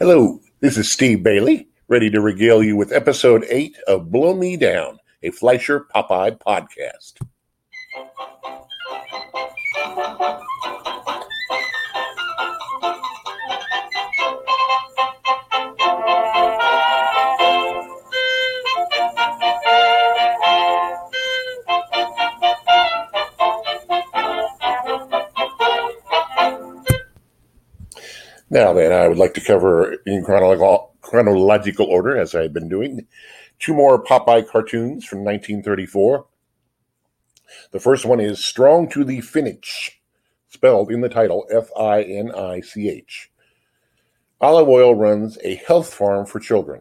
[0.00, 4.56] Hello, this is Steve Bailey, ready to regale you with episode 8 of Blow Me
[4.56, 7.24] Down, a Fleischer Popeye podcast.
[28.54, 33.04] Now, then, I would like to cover in chronological, chronological order, as I've been doing,
[33.58, 36.24] two more Popeye cartoons from 1934.
[37.72, 40.00] The first one is Strong to the Finish,
[40.46, 43.32] spelled in the title F I N I C H.
[44.40, 46.80] Olive Oyl runs a health farm for children.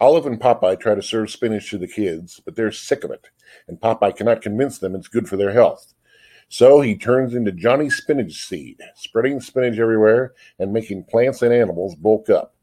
[0.00, 3.28] Olive and Popeye try to serve spinach to the kids, but they're sick of it,
[3.68, 5.92] and Popeye cannot convince them it's good for their health.
[6.48, 11.96] So he turns into Johnny Spinach Seed, spreading spinach everywhere and making plants and animals
[11.96, 12.54] bulk up.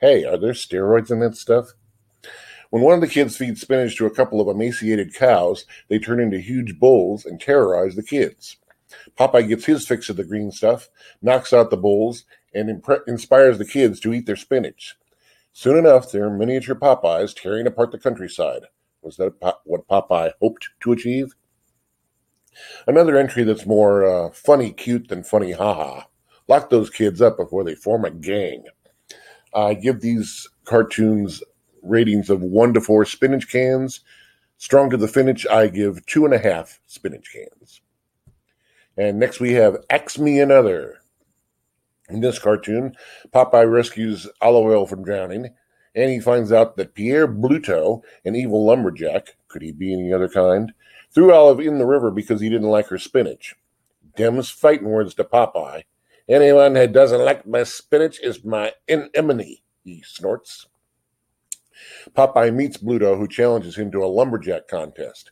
[0.00, 1.70] Hey, are there steroids in that stuff?
[2.70, 6.20] When one of the kids feeds spinach to a couple of emaciated cows, they turn
[6.20, 8.56] into huge bulls and terrorize the kids.
[9.18, 10.88] Popeye gets his fix of the green stuff,
[11.20, 14.96] knocks out the bulls, and impre- inspires the kids to eat their spinach.
[15.52, 18.62] Soon enough, they're miniature Popeyes tearing apart the countryside.
[19.02, 21.34] Was that what Popeye hoped to achieve?
[22.86, 26.02] Another entry that's more uh, funny cute than funny haha.
[26.48, 28.64] Lock those kids up before they form a gang.
[29.54, 31.42] I give these cartoons
[31.82, 34.00] ratings of one to four spinach cans.
[34.56, 37.80] Strong to the finish, I give two and a half spinach cans.
[38.96, 40.98] And next we have Axe Me Another.
[42.08, 42.94] In this cartoon,
[43.32, 45.54] Popeye rescues Olive Oyl from drowning,
[45.94, 50.28] and he finds out that Pierre Bluto, an evil lumberjack, could he be any other
[50.28, 50.72] kind,
[51.14, 53.54] threw Olive in the river because he didn't like her spinach.
[54.16, 55.84] Dem's fighting words to Popeye.
[56.28, 60.66] Anyone who doesn't like my spinach is my enemy, he snorts.
[62.14, 65.30] Popeye meets Bluto, who challenges him to a lumberjack contest.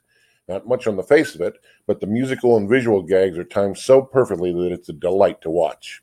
[0.49, 1.55] Not much on the face of it,
[1.87, 5.51] but the musical and visual gags are timed so perfectly that it's a delight to
[5.51, 6.03] watch.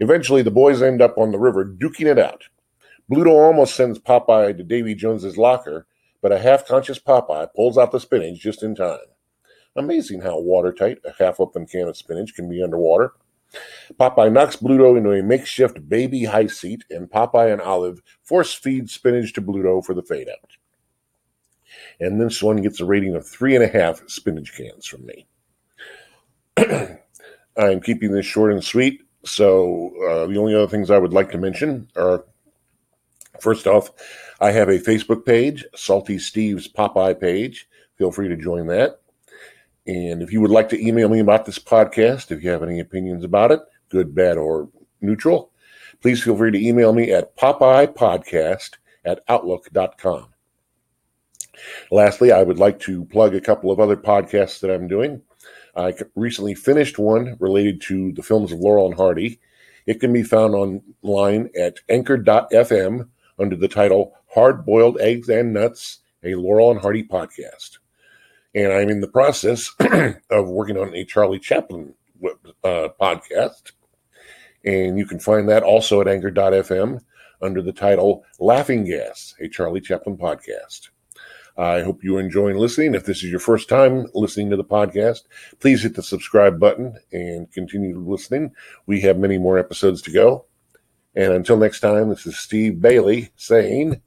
[0.00, 2.44] Eventually, the boys end up on the river duking it out.
[3.10, 5.86] Bluto almost sends Popeye to Davy Jones's locker,
[6.22, 8.98] but a half conscious Popeye pulls out the spinach just in time.
[9.76, 13.12] Amazing how watertight a half open can of spinach can be underwater.
[13.98, 18.90] Popeye knocks Bluto into a makeshift baby high seat, and Popeye and Olive force feed
[18.90, 20.52] spinach to Bluto for the fade out.
[22.00, 25.26] And this one gets a rating of three and a half spinach cans from me.
[27.56, 31.30] I'm keeping this short and sweet, so uh, the only other things I would like
[31.32, 32.24] to mention are
[33.40, 33.90] First off,
[34.40, 37.68] I have a Facebook page, Salty Steve's Popeye page.
[37.96, 39.00] Feel free to join that.
[39.86, 42.80] And if you would like to email me about this podcast, if you have any
[42.80, 44.68] opinions about it, good, bad, or
[45.00, 45.50] neutral,
[46.00, 50.28] please feel free to email me at popeyepodcast at outlook.com.
[51.90, 55.22] Lastly, I would like to plug a couple of other podcasts that I'm doing.
[55.76, 59.40] I recently finished one related to the films of Laurel and Hardy.
[59.86, 63.08] It can be found online at anchor.fm
[63.38, 67.78] under the title Hard Boiled Eggs and Nuts, a Laurel and Hardy podcast.
[68.54, 69.72] And I'm in the process
[70.30, 71.94] of working on a Charlie Chaplin
[72.62, 73.72] uh, podcast.
[74.64, 77.00] And you can find that also at anchor.fm
[77.42, 80.90] under the title Laughing Gas, a Charlie Chaplin podcast.
[81.56, 82.94] I hope you're enjoying listening.
[82.94, 85.22] If this is your first time listening to the podcast,
[85.60, 88.52] please hit the subscribe button and continue listening.
[88.86, 90.46] We have many more episodes to go.
[91.14, 94.00] And until next time, this is Steve Bailey saying,